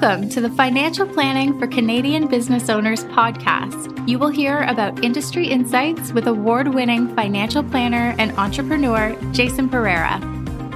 [0.00, 4.08] Welcome to the Financial Planning for Canadian Business Owners podcast.
[4.08, 10.18] You will hear about industry insights with award winning financial planner and entrepreneur Jason Pereira.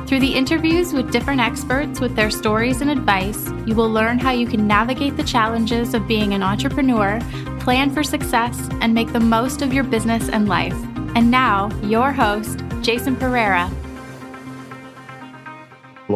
[0.06, 4.30] Through the interviews with different experts with their stories and advice, you will learn how
[4.32, 7.18] you can navigate the challenges of being an entrepreneur,
[7.60, 10.76] plan for success, and make the most of your business and life.
[11.16, 13.70] And now, your host, Jason Pereira.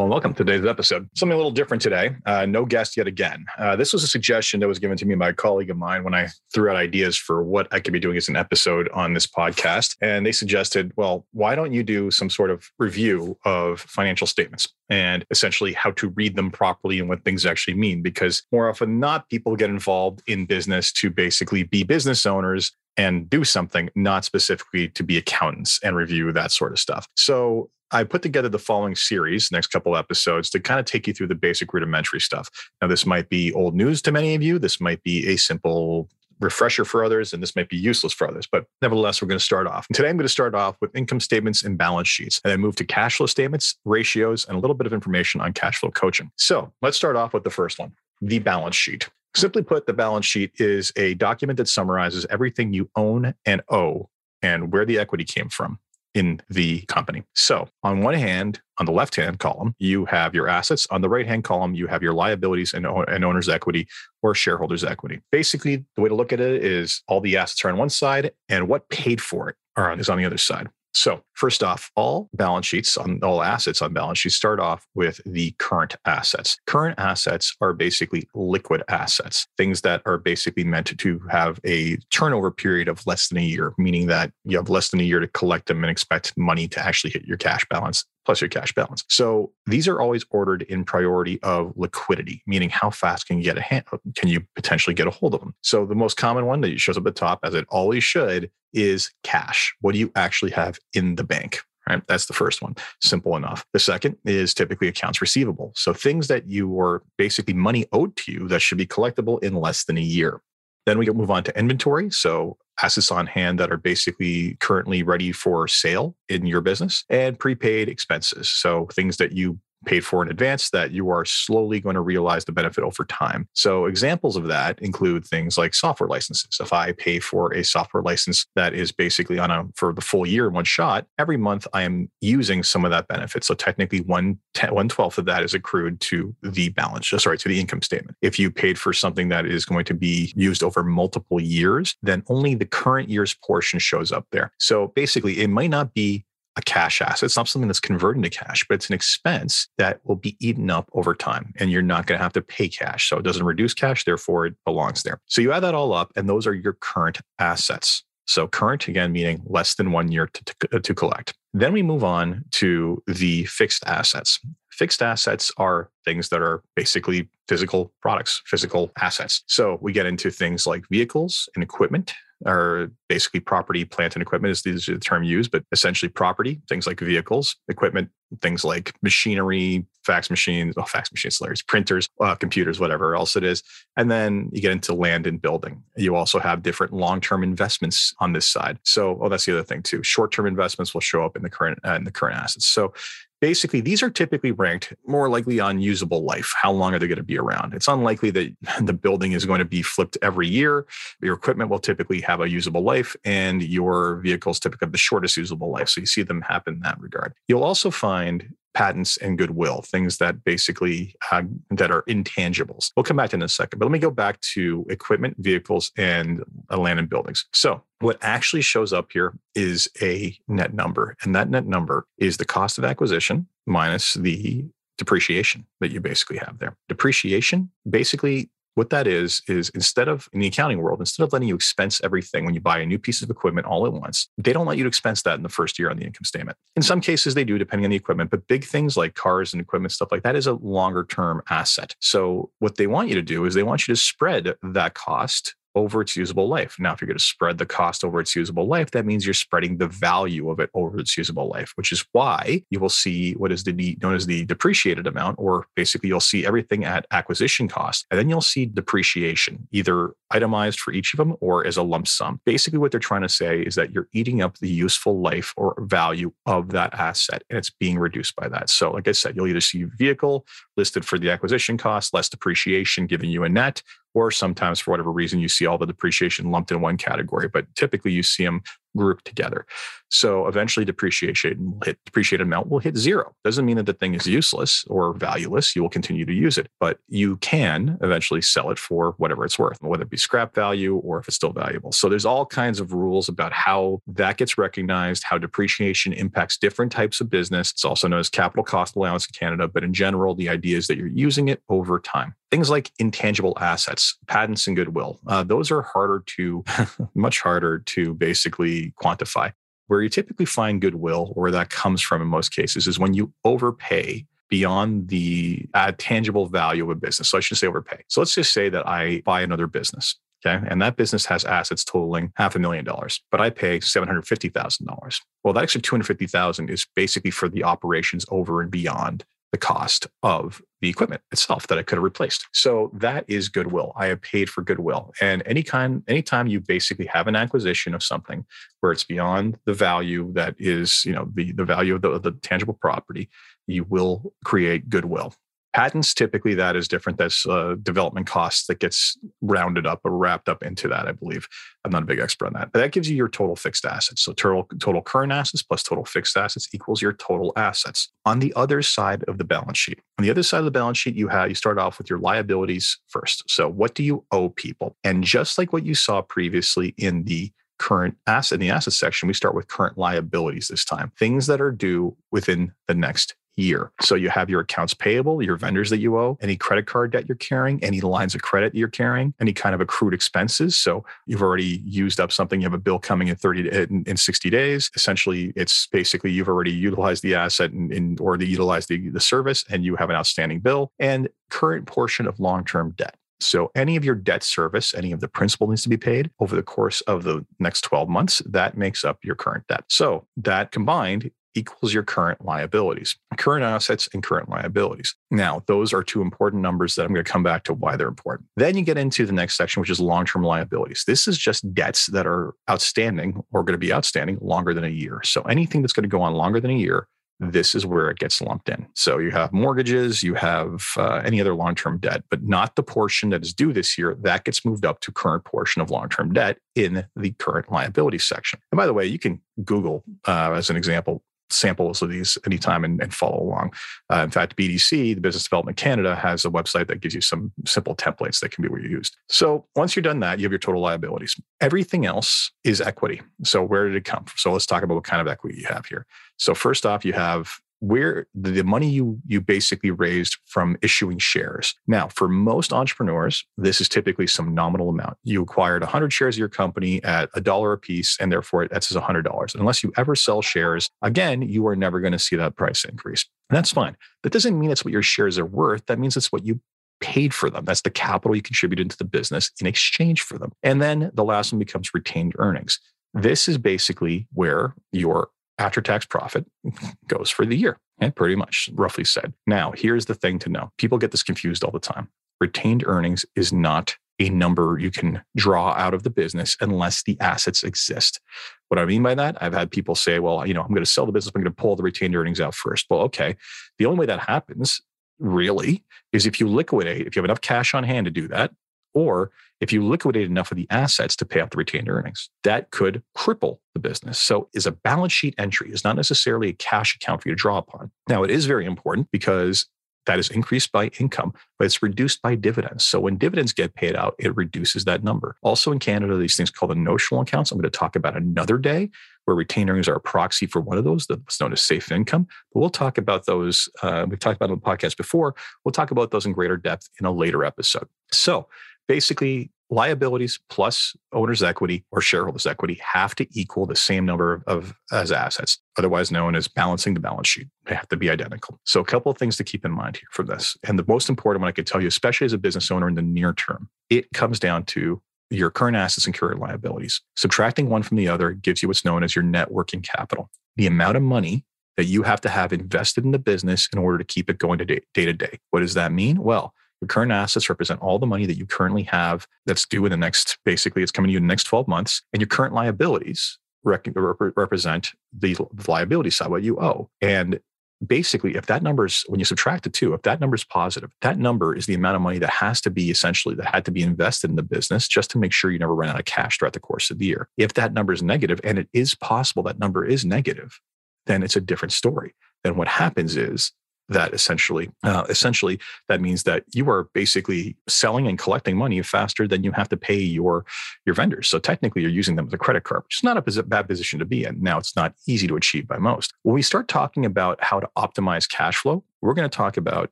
[0.01, 1.09] And welcome to today's episode.
[1.15, 2.15] Something a little different today.
[2.25, 3.45] Uh, no guest yet again.
[3.59, 6.05] Uh, this was a suggestion that was given to me by a colleague of mine
[6.05, 9.13] when I threw out ideas for what I could be doing as an episode on
[9.13, 9.97] this podcast.
[10.01, 14.69] And they suggested, well, why don't you do some sort of review of financial statements
[14.89, 18.01] and essentially how to read them properly and what things actually mean?
[18.01, 22.73] Because more often than not, people get involved in business to basically be business owners
[22.97, 27.09] and do something, not specifically to be accountants and review that sort of stuff.
[27.17, 31.15] So I put together the following series, next couple episodes, to kind of take you
[31.15, 32.49] through the basic rudimentary stuff.
[32.83, 34.59] Now, this might be old news to many of you.
[34.59, 36.09] This might be a simple
[36.41, 38.47] refresher for others, and this might be useless for others.
[38.51, 39.87] But nevertheless, we're going to start off.
[39.89, 42.61] And today, I'm going to start off with income statements and balance sheets, and then
[42.61, 45.91] move to cash flow statements, ratios, and a little bit of information on cash flow
[45.91, 46.31] coaching.
[46.37, 49.09] So let's start off with the first one the balance sheet.
[49.35, 54.09] Simply put, the balance sheet is a document that summarizes everything you own and owe
[54.43, 55.79] and where the equity came from
[56.19, 57.23] in the company.
[57.37, 60.85] So, on one hand, on the left hand column, you have your assets.
[60.91, 63.87] On the right hand column, you have your liabilities and, and owner's equity
[64.21, 65.21] or shareholders' equity.
[65.31, 68.33] Basically, the way to look at it is all the assets are on one side
[68.49, 70.69] and what paid for it are on, is on the other side.
[70.95, 75.21] So, first off, all balance sheets on all assets on balance sheets start off with
[75.27, 76.57] the current assets.
[76.67, 82.51] Current assets are basically liquid assets, things that are basically meant to have a turnover
[82.51, 85.29] period of less than a year, meaning that you have less than a year to
[85.29, 89.07] collect them and expect money to actually hit your cash balance plus your cash balance.
[89.09, 93.57] So these are always ordered in priority of liquidity, meaning how fast can you get
[93.57, 95.55] a hand, can you potentially get a hold of them?
[95.63, 98.51] So the most common one that shows up at the top, as it always should,
[98.75, 99.75] is cash.
[99.81, 101.61] What do you actually have in the bank?
[101.89, 102.03] Right?
[102.07, 102.77] That's the first one.
[103.01, 103.65] Simple enough.
[103.73, 105.73] The second is typically accounts receivable.
[105.75, 109.55] So things that you are basically money owed to you that should be collectible in
[109.55, 110.43] less than a year.
[110.89, 112.11] Then we can move on to inventory.
[112.11, 117.39] So assets on hand that are basically currently ready for sale in your business and
[117.39, 118.49] prepaid expenses.
[118.49, 122.45] So things that you paid for in advance that you are slowly going to realize
[122.45, 123.49] the benefit over time.
[123.55, 126.59] So examples of that include things like software licenses.
[126.61, 130.27] If I pay for a software license that is basically on a for the full
[130.27, 133.45] year in one shot, every month I am using some of that benefit.
[133.45, 134.39] So technically one
[134.71, 138.17] one twelfth of that is accrued to the balance, uh, sorry, to the income statement.
[138.23, 142.25] If you paid for something that is going to be used over multiple years, then
[142.29, 144.53] only the current year's portion shows up there.
[144.59, 146.25] So basically, it might not be
[146.59, 147.23] a cash asset.
[147.23, 150.71] It's not something that's converted to cash, but it's an expense that will be eaten
[150.71, 153.09] up over time and you're not going to have to pay cash.
[153.09, 155.21] So it doesn't reduce cash, therefore it belongs there.
[155.27, 158.03] So you add that all up, and those are your current assets.
[158.27, 161.33] So current, again, meaning less than one year to, to, to collect.
[161.55, 164.39] Then we move on to the fixed assets.
[164.71, 169.43] Fixed assets are things that are basically physical products, physical assets.
[169.47, 172.13] So we get into things like vehicles and equipment,
[172.47, 177.01] are basically property, plant, and equipment is the term used, but essentially property, things like
[177.01, 178.11] vehicles, equipment,
[178.43, 183.45] things like machinery, fax machines, oh, fax machines, hilarious, printers, uh, computers, whatever else it
[183.45, 183.63] is.
[183.97, 185.83] And then you get into land and building.
[185.97, 188.79] You also have different long-term investments on this side.
[188.85, 190.03] So, oh, that's the other thing too.
[190.03, 192.67] Short-term investments will show up in the current uh, in the current assets.
[192.67, 192.93] So
[193.41, 196.53] basically these are typically ranked more likely on usable life.
[196.61, 197.75] How long are they going to be around?
[197.75, 200.87] It's unlikely that the building is going to be flipped every year.
[201.23, 205.37] Your equipment will typically have a usable life and your vehicles typically have the shortest
[205.37, 207.35] usable life so you see them happen in that regard.
[207.47, 212.93] You'll also find patents and goodwill, things that basically uh, that are intangibles.
[212.97, 215.91] We'll come back to in a second, but let me go back to equipment, vehicles,
[215.99, 217.45] and land and buildings.
[217.53, 222.37] So what actually shows up here is a net number, and that net number is
[222.37, 224.65] the cost of acquisition minus the
[224.97, 226.77] depreciation that you basically have there.
[226.89, 228.49] Depreciation basically
[228.79, 232.01] what that is, is instead of in the accounting world, instead of letting you expense
[232.05, 234.79] everything when you buy a new piece of equipment all at once, they don't let
[234.79, 236.57] you expense that in the first year on the income statement.
[236.77, 239.61] In some cases, they do, depending on the equipment, but big things like cars and
[239.61, 241.97] equipment, stuff like that is a longer term asset.
[241.99, 245.57] So, what they want you to do is they want you to spread that cost
[245.79, 246.77] over its usable life.
[246.79, 249.35] Now, if you're going to spread the cost over its usable life, that means you're
[249.35, 253.33] spreading the value of it over its usable life, which is why you will see
[253.35, 257.69] what is the known as the depreciated amount, or basically you'll see everything at acquisition
[257.69, 261.83] cost, and then you'll see depreciation either itemized for each of them or as a
[261.83, 262.41] lump sum.
[262.45, 265.75] Basically, what they're trying to say is that you're eating up the useful life or
[265.81, 268.71] value of that asset and it's being reduced by that.
[268.71, 270.47] So, like I said, you'll either see vehicle
[270.79, 273.83] listed for the acquisition cost, less depreciation, giving you a net,
[274.15, 277.67] or sometimes for whatever reason you see all the depreciation lumped in one category but
[277.75, 278.63] typically you see them
[278.97, 279.67] grouped together.
[280.11, 283.35] So eventually depreciation will hit depreciated amount will hit zero.
[283.45, 285.77] Doesn't mean that the thing is useless or valueless.
[285.77, 289.59] You will continue to use it but you can eventually sell it for whatever it's
[289.59, 291.93] worth whether it be scrap value or if it's still valuable.
[291.93, 296.93] So there's all kinds of rules about how that gets recognized how depreciation impacts different
[296.93, 297.71] types of business.
[297.73, 300.87] It's also known as capital cost allowance in canada but in general the idea is
[300.87, 305.21] that you're using it over time things like intangible assets, patents, and goodwill.
[305.27, 306.65] Uh, those are harder to,
[307.15, 309.53] much harder to basically quantify.
[309.87, 313.15] Where you typically find goodwill, or where that comes from in most cases, is when
[313.15, 317.31] you overpay beyond the uh, tangible value of a business.
[317.31, 318.03] So I shouldn't say overpay.
[318.09, 320.17] So let's just say that I buy another business.
[320.47, 320.65] Okay.
[320.69, 325.21] And that business has assets totaling half a million dollars, but I pay $750,000.
[325.43, 330.61] Well, that extra 250,000 is basically for the operations over and beyond the cost of
[330.81, 332.47] the equipment itself that I could have replaced.
[332.53, 333.93] So that is goodwill.
[333.97, 335.13] I have paid for goodwill.
[335.21, 338.45] And any kind, anytime you basically have an acquisition of something
[338.81, 342.23] where it's beyond the value that is, you know, the, the value of the, of
[342.23, 343.29] the tangible property,
[343.67, 345.35] you will create goodwill.
[345.75, 347.19] Patents, typically that is different.
[347.19, 351.47] That's uh, development costs that gets rounded up or wrapped up into that, I believe.
[351.85, 354.23] I'm not a big expert on that, but that gives you your total fixed assets.
[354.23, 358.09] So total, total current assets plus total fixed assets equals your total assets.
[358.25, 360.99] On the other side of the balance sheet, on the other side of the balance
[360.99, 363.49] sheet, you have, you start off with your liabilities first.
[363.49, 364.97] So what do you owe people?
[365.05, 369.29] And just like what you saw previously in the current asset in the asset section,
[369.29, 373.91] we start with current liabilities this time, things that are due within the next year.
[374.01, 377.29] So you have your accounts payable, your vendors that you owe, any credit card debt
[377.29, 380.77] you're carrying, any lines of credit you're carrying, any kind of accrued expenses.
[380.77, 384.17] So you've already used up something, you have a bill coming in 30 in, in
[384.17, 384.91] 60 days.
[384.95, 389.21] Essentially, it's basically you've already utilized the asset in, in or the utilized the, the
[389.21, 393.17] service and you have an outstanding bill and current portion of long-term debt.
[393.41, 396.57] So any of your debt service, any of the principal needs to be paid over
[396.57, 399.85] the course of the next 12 months, that makes up your current debt.
[399.89, 405.15] So that combined equals your current liabilities, current assets and current liabilities.
[405.31, 408.09] Now, those are two important numbers that I'm going to come back to why they're
[408.09, 408.49] important.
[408.57, 411.05] Then you get into the next section, which is long term liabilities.
[411.07, 414.89] This is just debts that are outstanding or going to be outstanding longer than a
[414.89, 415.21] year.
[415.25, 417.09] So anything that's going to go on longer than a year
[417.41, 418.87] this is where it gets lumped in.
[418.95, 422.83] So you have mortgages, you have uh, any other long term debt, but not the
[422.83, 424.17] portion that is due this year.
[424.21, 428.19] That gets moved up to current portion of long term debt in the current liability
[428.19, 428.61] section.
[428.73, 432.85] And by the way, you can Google, uh, as an example, samples of these anytime
[432.85, 433.73] and, and follow along.
[434.13, 437.53] Uh, in fact, BDC, the Business Development Canada, has a website that gives you some
[437.67, 439.13] simple templates that can be reused.
[439.29, 441.37] So once you've done that, you have your total liabilities.
[441.61, 443.23] Everything else is equity.
[443.45, 444.35] So where did it come from?
[444.37, 446.07] So let's talk about what kind of equity you have here.
[446.37, 451.75] So first off, you have where the money you you basically raised from issuing shares.
[451.87, 455.17] Now, for most entrepreneurs, this is typically some nominal amount.
[455.25, 458.93] You acquired 100 shares of your company at a dollar a piece, and therefore that's
[458.93, 459.55] $100.
[459.55, 463.27] Unless you ever sell shares, again, you are never going to see that price increase.
[463.51, 463.97] And that's fine.
[464.23, 465.87] That doesn't mean it's what your shares are worth.
[465.87, 466.61] That means it's what you
[467.01, 467.65] paid for them.
[467.65, 470.53] That's the capital you contributed into the business in exchange for them.
[470.63, 472.81] And then the last one becomes retained earnings.
[473.15, 475.29] This is basically where your
[475.59, 476.47] after tax profit
[477.09, 477.79] goes for the year.
[478.01, 479.35] And pretty much roughly said.
[479.47, 482.09] Now, here's the thing to know people get this confused all the time.
[482.41, 487.17] Retained earnings is not a number you can draw out of the business unless the
[487.21, 488.21] assets exist.
[488.69, 490.91] What I mean by that, I've had people say, well, you know, I'm going to
[490.91, 492.87] sell the business, I'm going to pull the retained earnings out first.
[492.91, 493.37] Well, okay.
[493.79, 494.81] The only way that happens
[495.19, 498.53] really is if you liquidate, if you have enough cash on hand to do that,
[498.95, 499.31] or
[499.61, 503.03] if you liquidate enough of the assets to pay off the retained earnings, that could
[503.17, 504.19] cripple the business.
[504.19, 507.41] So, is a balance sheet entry is not necessarily a cash account for you to
[507.41, 507.91] draw upon.
[508.09, 509.67] Now, it is very important because
[510.09, 512.85] that is increased by income, but it's reduced by dividends.
[512.85, 515.37] So when dividends get paid out, it reduces that number.
[515.43, 517.53] Also in Canada, these things called the notional accounts.
[517.53, 518.89] I'm going to talk about another day
[519.27, 522.27] where retained earnings are a proxy for one of those that's known as safe income.
[522.53, 523.69] But we'll talk about those.
[523.83, 525.35] Uh, we've talked about on the podcast before.
[525.65, 527.87] We'll talk about those in greater depth in a later episode.
[528.11, 528.49] So
[528.89, 534.75] basically liabilities plus owner's equity or shareholders equity have to equal the same number of
[534.93, 537.49] as assets otherwise known as balancing the balance sheet.
[537.67, 538.59] They have to be identical.
[538.65, 540.57] So a couple of things to keep in mind here from this.
[540.65, 542.95] And the most important one i could tell you especially as a business owner in
[542.95, 547.03] the near term it comes down to your current assets and current liabilities.
[547.17, 550.31] Subtracting one from the other gives you what's known as your net working capital.
[550.57, 551.45] The amount of money
[551.77, 554.59] that you have to have invested in the business in order to keep it going
[554.59, 556.23] to day, day to day what does that mean?
[556.23, 559.91] Well Your current assets represent all the money that you currently have that's due in
[559.91, 562.03] the next, basically, it's coming to you in the next 12 months.
[562.13, 566.89] And your current liabilities rec- represent the liability side, what you owe.
[567.01, 567.41] And
[567.85, 570.91] basically, if that number is, when you subtract the two, if that number is positive,
[571.03, 573.71] that number is the amount of money that has to be essentially that had to
[573.71, 576.39] be invested in the business just to make sure you never run out of cash
[576.39, 577.29] throughout the course of the year.
[577.37, 580.61] If that number is negative, and it is possible that number is negative,
[581.07, 582.15] then it's a different story.
[582.45, 583.53] Then what happens is
[583.89, 589.27] that essentially uh, essentially that means that you are basically selling and collecting money faster
[589.27, 590.45] than you have to pay your
[590.85, 591.29] your vendors.
[591.29, 593.99] So technically you're using them as a credit card which is not a bad position
[593.99, 594.43] to be in.
[594.43, 596.13] Now it's not easy to achieve by most.
[596.23, 599.91] When we start talking about how to optimize cash flow we're going to talk about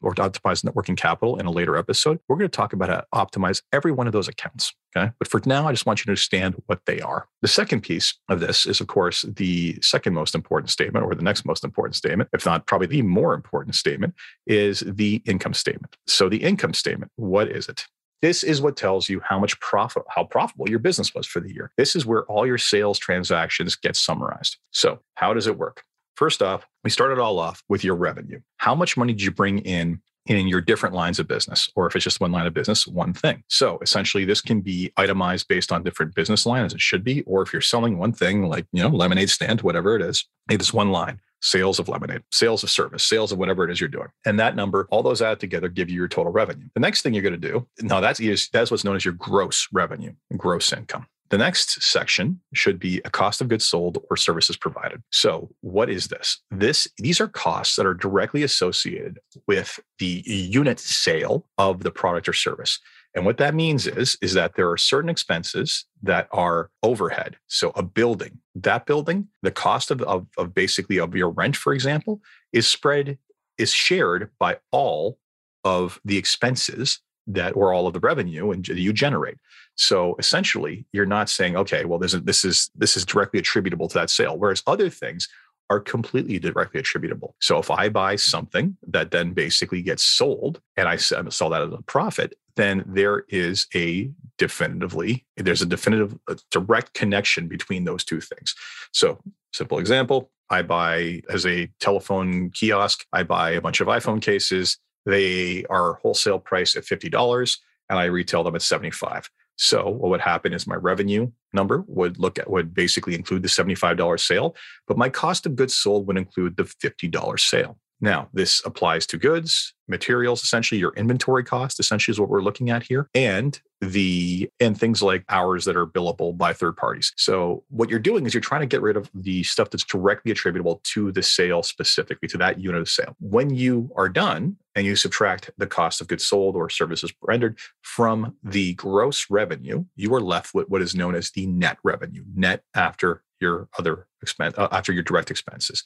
[0.00, 2.18] or to optimize net working capital in a later episode.
[2.28, 4.74] We're going to talk about how to optimize every one of those accounts.
[4.96, 5.12] Okay.
[5.18, 7.28] But for now, I just want you to understand what they are.
[7.42, 11.22] The second piece of this is, of course, the second most important statement, or the
[11.22, 14.14] next most important statement, if not probably the more important statement,
[14.46, 15.96] is the income statement.
[16.06, 17.86] So, the income statement, what is it?
[18.22, 21.52] This is what tells you how much profit, how profitable your business was for the
[21.52, 21.70] year.
[21.76, 24.56] This is where all your sales transactions get summarized.
[24.70, 25.82] So, how does it work?
[26.16, 28.40] First off, we started all off with your revenue.
[28.56, 31.94] How much money did you bring in in your different lines of business, or if
[31.94, 33.44] it's just one line of business, one thing.
[33.48, 37.22] So essentially, this can be itemized based on different business lines, as it should be.
[37.22, 40.60] Or if you're selling one thing, like you know, lemonade stand, whatever it is, it
[40.60, 41.20] is one line.
[41.42, 44.08] Sales of lemonade, sales of service, sales of whatever it is you're doing.
[44.24, 46.66] And that number, all those added together give you your total revenue.
[46.74, 48.18] The next thing you're going to do, now that's,
[48.48, 51.06] that's what's known as your gross revenue, gross income.
[51.30, 55.02] The next section should be a cost of goods sold or services provided.
[55.10, 56.40] So, what is this?
[56.50, 62.28] This these are costs that are directly associated with the unit sale of the product
[62.28, 62.78] or service.
[63.14, 67.36] And what that means is is that there are certain expenses that are overhead.
[67.48, 71.72] So, a building, that building, the cost of, of, of basically of your rent, for
[71.72, 72.20] example,
[72.52, 73.18] is spread
[73.58, 75.18] is shared by all
[75.64, 79.36] of the expenses that or all of the revenue and you generate.
[79.76, 83.88] So essentially, you're not saying, okay, well, this is this is this is directly attributable
[83.88, 85.28] to that sale, whereas other things
[85.68, 87.34] are completely directly attributable.
[87.40, 91.72] So if I buy something that then basically gets sold and I sell that as
[91.72, 98.04] a profit, then there is a definitively there's a definitive a direct connection between those
[98.04, 98.54] two things.
[98.92, 99.18] So
[99.52, 104.78] simple example, I buy as a telephone kiosk, I buy a bunch of iPhone cases.
[105.06, 107.58] They are wholesale price at $50
[107.88, 109.30] and I retail them at 75.
[109.56, 113.48] So what would happen is my revenue number would look at would basically include the
[113.48, 114.54] $75 sale,
[114.86, 117.78] but my cost of goods sold would include the $50 sale.
[118.00, 122.68] Now, this applies to goods, materials, essentially your inventory cost, essentially is what we're looking
[122.68, 127.12] at here, and the and things like hours that are billable by third parties.
[127.16, 130.30] So what you're doing is you're trying to get rid of the stuff that's directly
[130.30, 133.16] attributable to the sale specifically to that unit of sale.
[133.18, 137.58] When you are done and you subtract the cost of goods sold or services rendered
[137.80, 142.22] from the gross revenue, you are left with what is known as the net revenue,
[142.34, 145.82] net after your other expense uh, after your direct expenses.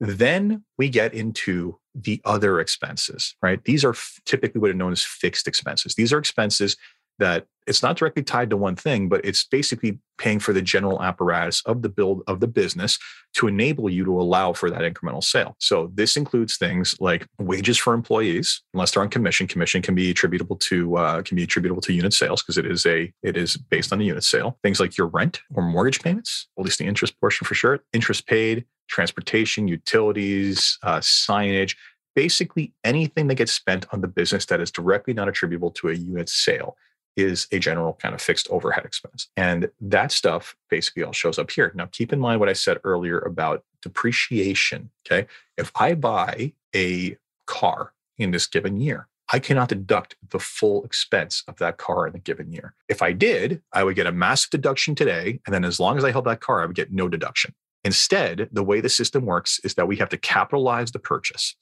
[0.00, 3.64] Then we get into the other expenses, right?
[3.64, 5.94] These are f- typically what are known as fixed expenses.
[5.94, 6.76] These are expenses
[7.18, 11.02] that it's not directly tied to one thing, but it's basically paying for the general
[11.02, 12.98] apparatus of the build of the business
[13.34, 15.56] to enable you to allow for that incremental sale.
[15.58, 19.46] So this includes things like wages for employees, unless they're on commission.
[19.46, 22.84] Commission can be attributable to uh, can be attributable to unit sales because it is
[22.86, 24.58] a it is based on the unit sale.
[24.62, 27.80] Things like your rent or mortgage payments, at least the interest portion for sure.
[27.92, 31.76] Interest paid, transportation, utilities, uh, signage,
[32.14, 35.94] basically anything that gets spent on the business that is directly not attributable to a
[35.94, 36.76] unit sale
[37.16, 39.28] is a general kind of fixed overhead expense.
[39.36, 41.72] And that stuff basically all shows up here.
[41.74, 44.90] Now, keep in mind what I said earlier about depreciation.
[45.06, 45.26] Okay.
[45.56, 47.16] If I buy a
[47.46, 52.12] car in this given year, I cannot deduct the full expense of that car in
[52.12, 52.74] the given year.
[52.88, 55.40] If I did, I would get a massive deduction today.
[55.46, 57.54] And then as long as I held that car, I would get no deduction.
[57.84, 61.56] Instead, the way the system works is that we have to capitalize the purchase.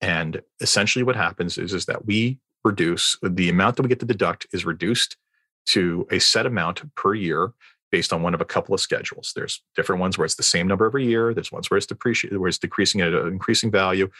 [0.00, 4.06] And essentially what happens is, is that we reduce the amount that we get to
[4.06, 5.16] deduct is reduced
[5.66, 7.52] to a set amount per year
[7.90, 9.32] based on one of a couple of schedules.
[9.34, 11.32] There's different ones where it's the same number every year.
[11.32, 14.10] There's ones where it's depreciating, where it's decreasing at an increasing value.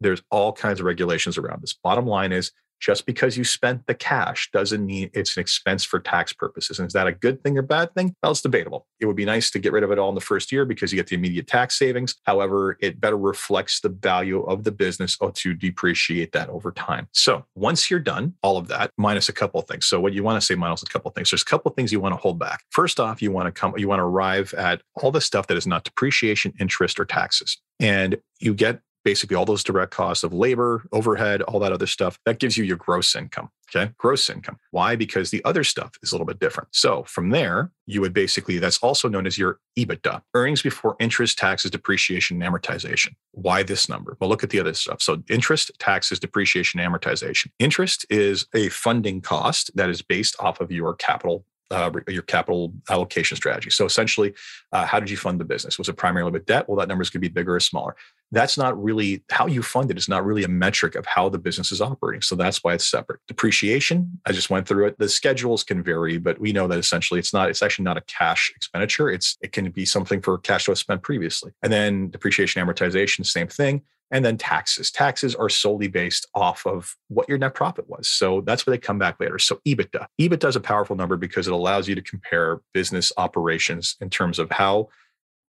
[0.00, 1.74] There's all kinds of regulations around this.
[1.74, 6.00] Bottom line is just because you spent the cash doesn't mean it's an expense for
[6.00, 6.78] tax purposes.
[6.78, 8.14] And is that a good thing or bad thing?
[8.22, 8.86] Well, it's debatable.
[9.00, 10.92] It would be nice to get rid of it all in the first year because
[10.92, 12.16] you get the immediate tax savings.
[12.24, 17.08] However, it better reflects the value of the business or to depreciate that over time.
[17.12, 19.86] So once you're done, all of that, minus a couple things.
[19.86, 21.30] So what you want to say minus a couple things.
[21.30, 22.64] There's a couple things you want to hold back.
[22.70, 25.56] First off, you want to come, you want to arrive at all the stuff that
[25.56, 27.58] is not depreciation, interest, or taxes.
[27.80, 32.18] And you get basically all those direct costs of labor, overhead, all that other stuff.
[32.26, 33.48] That gives you your gross income.
[33.74, 33.90] Okay.
[33.96, 34.58] Gross income.
[34.70, 34.96] Why?
[34.96, 36.68] Because the other stuff is a little bit different.
[36.72, 41.38] So from there, you would basically, that's also known as your EBITDA, earnings before interest,
[41.38, 43.14] taxes, depreciation, and amortization.
[43.32, 44.18] Why this number?
[44.20, 45.00] Well, look at the other stuff.
[45.00, 47.46] So interest, taxes, depreciation, amortization.
[47.58, 52.72] Interest is a funding cost that is based off of your capital uh, your capital
[52.88, 53.70] allocation strategy.
[53.70, 54.34] So essentially,
[54.72, 55.78] uh, how did you fund the business?
[55.78, 56.68] Was it primarily with debt?
[56.68, 57.96] Well, that number is going to be bigger or smaller.
[58.30, 59.96] That's not really how you fund it.
[59.96, 62.20] it is not really a metric of how the business is operating.
[62.22, 63.20] So that's why it's separate.
[63.26, 64.98] Depreciation, I just went through it.
[64.98, 68.02] The schedules can vary, but we know that essentially it's not, it's actually not a
[68.02, 69.10] cash expenditure.
[69.10, 71.52] It's it can be something for cash was spent previously.
[71.62, 73.82] And then depreciation, amortization, same thing.
[74.10, 74.90] And then taxes.
[74.90, 78.08] Taxes are solely based off of what your net profit was.
[78.08, 79.38] So that's where they come back later.
[79.38, 80.06] So EBITDA.
[80.20, 84.38] EBITDA is a powerful number because it allows you to compare business operations in terms
[84.38, 84.88] of how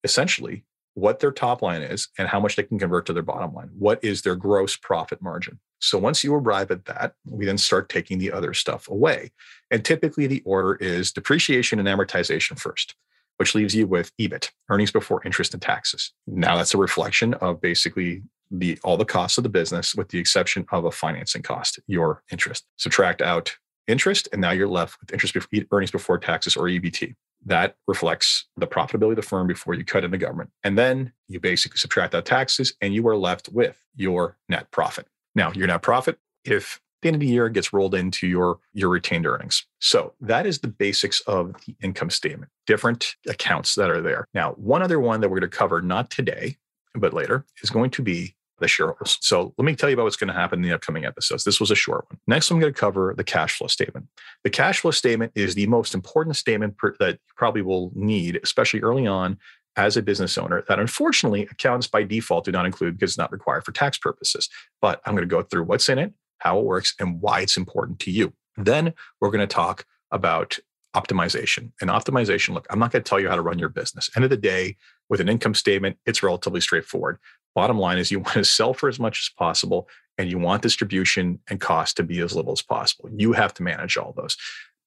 [0.03, 0.63] essentially
[0.95, 3.69] what their top line is and how much they can convert to their bottom line.
[3.77, 5.59] What is their gross profit margin?
[5.79, 9.31] So once you arrive at that, we then start taking the other stuff away.
[9.69, 12.95] And typically the order is depreciation and amortization first
[13.37, 16.11] which leaves you with EBIT, earnings before interest and taxes.
[16.25, 20.19] Now that's a reflection of basically the all the costs of the business with the
[20.19, 22.65] exception of a financing cost, your interest.
[22.77, 27.15] Subtract out interest and now you're left with interest before, earnings before taxes or EBT.
[27.45, 30.49] That reflects the profitability of the firm before you cut in the government.
[30.63, 35.07] And then you basically subtract out taxes and you are left with your net profit.
[35.35, 38.89] Now, your net profit, if the end of the year gets rolled into your your
[38.89, 39.65] retained earnings.
[39.79, 42.51] So that is the basics of the income statement.
[42.65, 44.25] Different accounts that are there.
[44.33, 46.57] Now, one other one that we're going to cover not today,
[46.95, 49.17] but later is going to be the shareholders.
[49.21, 51.43] So let me tell you about what's going to happen in the upcoming episodes.
[51.43, 52.19] This was a short one.
[52.27, 54.07] Next, I'm going to cover the cash flow statement.
[54.43, 58.81] The cash flow statement is the most important statement that you probably will need, especially
[58.81, 59.37] early on
[59.75, 63.31] as a business owner that unfortunately accountants by default do not include because it's not
[63.31, 64.49] required for tax purposes.
[64.81, 67.57] But I'm going to go through what's in it, how it works, and why it's
[67.57, 68.33] important to you.
[68.57, 70.57] Then we're going to talk about
[70.95, 71.71] optimization.
[71.79, 74.09] And optimization, look, I'm not going to tell you how to run your business.
[74.15, 74.77] End of the day,
[75.09, 77.19] with an income statement, it's relatively straightforward.
[77.57, 80.61] Bottom line is you want to sell for as much as possible and you want
[80.61, 83.09] distribution and cost to be as little as possible.
[83.11, 84.37] You have to manage all those.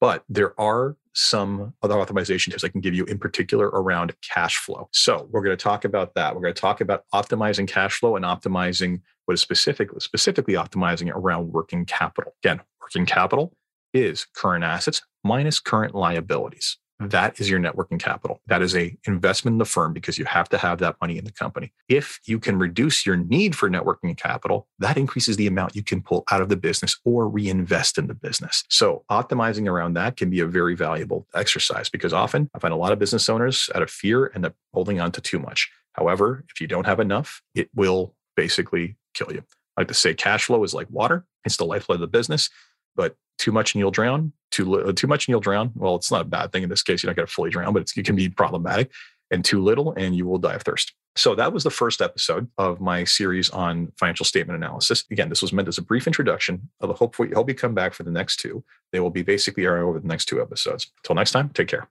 [0.01, 4.59] But there are some other optimization tips I can give you in particular around cash
[4.59, 4.89] flow.
[4.93, 6.33] So we're going to talk about that.
[6.33, 11.11] We're going to talk about optimizing cash flow and optimizing what is specifically specifically optimizing
[11.13, 12.35] around working capital.
[12.45, 13.53] Again, working capital
[13.93, 16.79] is current assets minus current liabilities.
[17.01, 18.43] That is your net working capital.
[18.47, 21.25] That is a investment in the firm because you have to have that money in
[21.25, 21.73] the company.
[21.89, 25.83] If you can reduce your need for net working capital, that increases the amount you
[25.83, 28.65] can pull out of the business or reinvest in the business.
[28.69, 32.77] So optimizing around that can be a very valuable exercise because often I find a
[32.77, 35.71] lot of business owners out of fear end up holding on to too much.
[35.93, 39.43] However, if you don't have enough, it will basically kill you.
[39.77, 41.25] I like to say cash flow is like water.
[41.45, 42.51] It's the lifeblood of the business,
[42.95, 44.35] but too much and you'll drown.
[44.51, 45.73] Too uh, too much and you'll drown.
[45.75, 47.03] Well, it's not a bad thing in this case.
[47.03, 48.91] You're not going to fully drown, but it can be problematic.
[49.31, 50.93] And too little, and you will die of thirst.
[51.17, 55.05] So that was the first episode of my series on financial statement analysis.
[55.11, 56.69] Again, this was meant as a brief introduction.
[56.81, 58.65] I hope, I hope you come back for the next two.
[58.93, 60.91] They will be basically over the next two episodes.
[60.99, 61.89] Until next time, take care.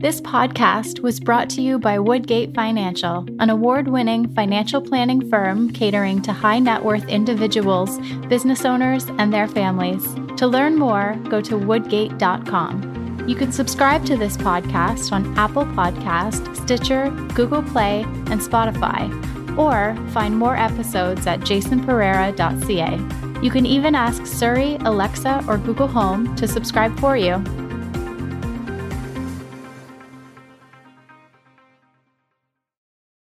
[0.00, 5.70] This podcast was brought to you by Woodgate Financial, an award winning financial planning firm
[5.70, 10.02] catering to high net worth individuals, business owners, and their families.
[10.40, 13.26] To learn more, go to woodgate.com.
[13.28, 19.10] You can subscribe to this podcast on Apple Podcast, Stitcher, Google Play, and Spotify,
[19.58, 23.42] or find more episodes at jasonpereira.ca.
[23.42, 27.44] You can even ask Siri, Alexa, or Google Home to subscribe for you.